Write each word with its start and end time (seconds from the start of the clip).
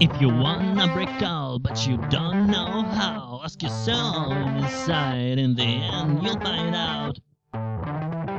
If 0.00 0.20
you 0.20 0.28
wanna 0.28 0.86
break 0.94 1.22
out, 1.22 1.64
but 1.64 1.84
you 1.86 1.96
don't 2.08 2.46
know 2.46 2.82
how, 2.82 3.40
ask 3.42 3.60
yourself 3.62 4.32
inside. 4.56 5.38
In 5.38 5.56
the 5.56 5.64
end, 5.64 6.22
you'll 6.22 6.38
find 6.38 6.76
out. 6.76 7.18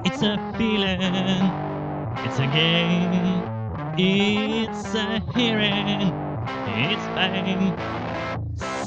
It's 0.06 0.22
a 0.24 0.38
feeling, 0.58 1.02
it's 2.26 2.40
a 2.40 2.48
game, 2.48 3.44
it's 3.98 4.96
a 4.96 5.20
hearing, 5.36 6.14
it's 6.88 7.08
pain. 7.18 7.76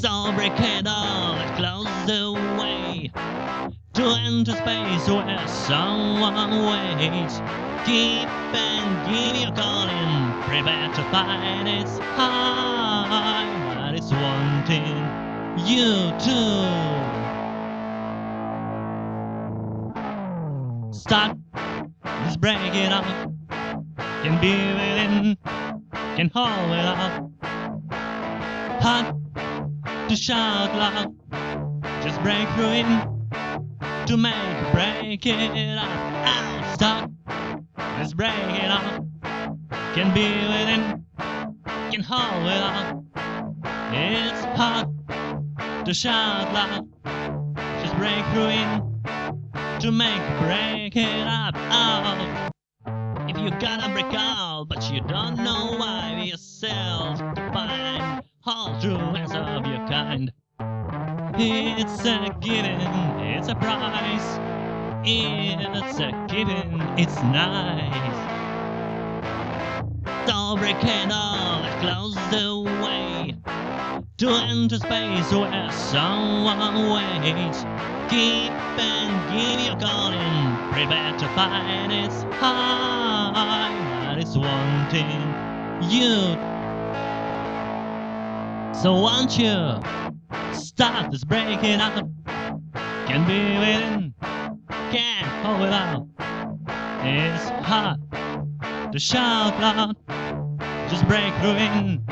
So 0.01 0.31
break 0.33 0.59
it 0.59 0.87
all 0.87 1.22
to 3.93 4.03
enter 4.03 4.53
space 4.53 5.07
where 5.07 5.47
someone 5.47 6.65
waits. 6.65 7.37
Keep 7.85 8.27
and 8.55 9.05
give 9.07 9.35
your 9.39 9.51
calling, 9.51 10.33
prepare 10.43 10.87
to 10.93 11.03
fight 11.11 11.67
its 11.67 11.99
high, 11.99 13.45
but 13.75 13.93
it's 13.93 14.11
wanting 14.11 14.97
you 15.67 16.11
to 16.17 16.37
start. 20.91 21.37
Let's 22.03 22.37
break 22.37 22.57
it 22.73 22.91
up. 22.91 23.05
Can 24.23 24.39
be 24.41 24.53
within, 24.53 25.37
can 26.15 26.31
hold 26.33 26.71
it 26.71 26.85
up. 26.85 27.29
Hot 28.81 29.15
to 30.09 30.15
shout 30.15 30.73
loud, 30.75 31.13
just 32.01 32.19
break 32.23 32.47
through 32.55 32.71
it 32.71 33.13
to 34.07 34.17
make 34.17 34.71
break 34.73 35.25
it 35.25 35.77
up. 35.77 35.87
Out, 35.87 36.75
start. 36.75 37.11
Let's 37.77 38.13
break 38.13 38.31
it 38.31 38.69
up. 38.69 39.05
Can 39.93 40.13
be 40.13 40.23
within, 40.23 41.05
can 41.91 42.01
hold 42.01 42.47
it 42.47 42.61
up. 42.61 43.03
It's 43.93 44.43
hot 44.57 44.89
to 45.85 45.93
shout 45.93 46.53
loud. 46.53 46.87
Just 47.81 47.95
break 47.97 48.25
through 48.33 48.49
it 48.49 49.81
to 49.81 49.91
make 49.91 50.21
break 50.39 50.95
it 50.95 51.27
up. 51.27 51.55
Out. 51.55 52.51
If 53.29 53.37
you 53.37 53.51
gotta 53.51 53.91
break 53.93 54.13
out, 54.13 54.65
but 54.67 54.91
you 54.91 55.01
don't 55.01 55.37
know 55.37 55.75
why, 55.77 56.15
be 56.19 56.29
yourself 56.29 57.19
to 57.35 57.51
find 57.53 58.23
all 58.45 58.79
true 58.81 58.97
as 59.15 59.31
of 59.33 59.65
your 59.65 59.87
kind. 59.87 60.31
It's 61.35 62.05
a 62.05 62.35
given, 62.41 62.79
it's 63.43 63.51
a 63.51 63.55
prize. 63.55 64.41
It's 65.03 65.99
a 65.99 66.13
given, 66.29 66.93
it's 66.97 67.21
nice. 67.23 68.31
Don't 70.25 70.59
break 70.59 70.83
it 70.83 71.11
all, 71.11 71.69
close 71.81 72.15
the 72.31 72.57
way 72.83 73.35
to 74.19 74.29
enter 74.29 74.77
space 74.77 75.33
where 75.33 75.71
someone 75.71 76.89
waits. 76.93 77.67
Keep 78.07 78.53
and 78.79 79.27
give 79.27 79.59
your 79.59 79.75
calling, 79.77 80.59
prepare 80.71 81.13
to 81.13 81.29
fight 81.29 81.89
its 81.91 82.25
high, 82.39 83.83
but 83.89 84.19
it's 84.19 84.37
wanting 84.37 85.35
you. 85.79 86.37
So 88.71 88.93
won't 88.93 89.37
you 89.37 89.81
start 90.49 91.11
this 91.11 91.25
breaking 91.25 91.81
up? 91.81 92.12
Can 93.05 93.27
be 93.27 93.59
waiting, 93.59 94.13
can't 94.91 95.45
hold 95.45 95.61
it 95.61 95.73
out. 95.73 96.07
It's 97.03 97.49
hard 97.65 97.99
to 98.93 98.99
shout 98.99 99.59
loud, 99.59 99.95
just 100.89 101.07
break 101.07 101.33
through 101.35 101.57
in 101.57 102.03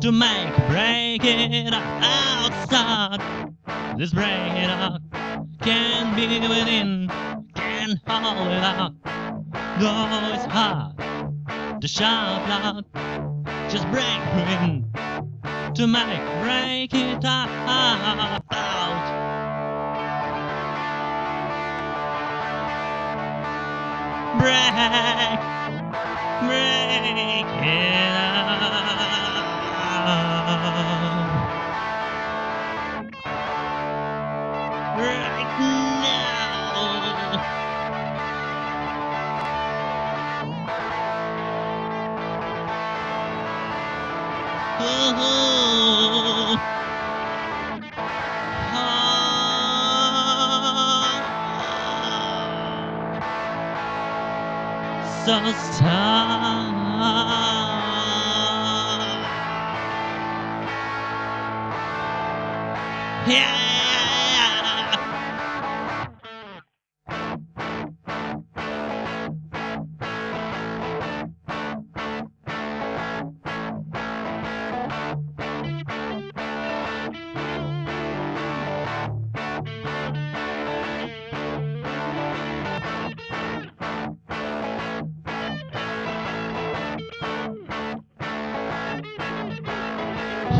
to 0.00 0.12
make 0.12 0.56
break 0.68 1.22
it 1.24 1.72
outside. 1.72 3.52
Let's 3.98 4.12
break 4.12 4.26
it 4.26 4.70
up. 4.70 5.02
Can 5.60 6.16
be 6.16 6.26
within, 6.48 7.08
can't 7.54 8.00
hold 8.06 8.48
it 8.48 8.62
out. 8.62 8.94
Though 9.78 10.34
it's 10.34 10.44
hard 10.46 11.80
to 11.80 11.88
shout 11.88 12.48
loud, 12.48 12.84
just 13.70 13.86
break 13.90 14.20
through 14.32 14.50
in 14.64 14.92
to 15.74 15.86
make 15.86 16.42
break 16.42 16.94
it 16.94 17.24
out. 17.24 18.65
Break, 24.38 25.40
break 26.40 27.46
it 27.64 27.94
up. 27.94 28.50
Right 34.96 35.48
now. 35.60 37.44
Ooh. 44.80 45.65
Ah. 55.28 55.52
time. 55.80 56.86
Yeah. 63.28 63.65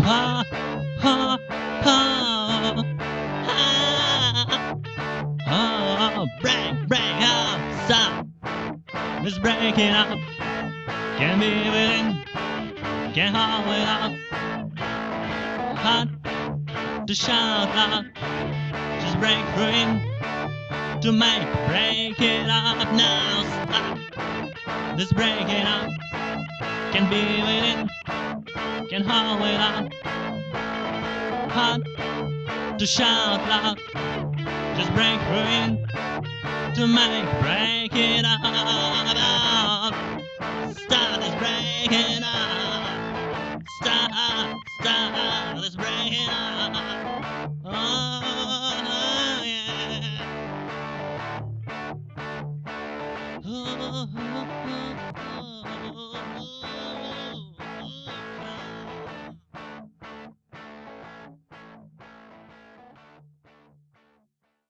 Ha 0.06 0.44
ha 1.00 1.36
ha 1.82 1.98
ha 3.44 4.72
Oh, 5.48 6.26
break, 6.40 6.86
break 6.86 7.18
up, 7.22 7.60
stop. 7.86 8.26
Let's 9.24 9.38
break 9.40 9.76
it 9.76 9.90
up. 9.90 10.16
Can 11.18 11.40
be 11.40 11.50
within, 11.74 12.22
can 13.14 13.34
hold 13.34 13.66
it 13.74 13.88
up. 13.98 14.12
Hot 15.76 16.08
to 17.08 17.12
shout 17.12 17.74
loud. 17.74 18.06
Just 19.00 19.18
break 19.18 19.44
through 19.54 19.74
in 19.74 20.00
to 21.00 21.10
make 21.10 21.42
break 21.66 22.20
it 22.20 22.48
up 22.48 22.92
now. 22.94 23.42
Stop. 23.66 23.98
Let's 24.96 25.12
break 25.12 25.48
it 25.48 25.66
up. 25.66 25.90
Can 26.92 27.10
be 27.10 27.42
within, 27.42 27.88
can 28.88 29.02
howl 29.02 29.44
it 29.44 29.60
out. 29.60 29.92
Hard 31.50 31.84
to 32.78 32.86
shout 32.86 33.40
loud. 33.48 33.78
Just 34.76 34.92
break 34.94 35.20
it 35.20 35.46
in 35.58 35.86
to 36.74 36.86
make 36.86 37.24
break 37.40 37.92
it 37.94 38.24
up. 38.24 39.94
Start 40.76 41.22
is 41.22 41.34
breaking 41.36 42.22
up. 42.22 43.62
Start, 43.82 44.56
start 44.80 45.64
is 45.64 45.76
breaking. 45.76 46.35